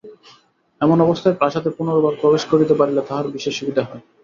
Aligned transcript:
এমন 0.81 0.97
অবস্থায় 1.01 1.37
প্রাসাদে 1.39 1.69
পুনর্বার 1.77 2.13
প্রবেশ 2.21 2.43
করিতে 2.51 2.73
পারিলে 2.79 3.01
তাঁহার 3.07 3.27
বিশেষ 3.35 3.53
সুবিধা 3.59 3.83
হয়। 3.83 4.03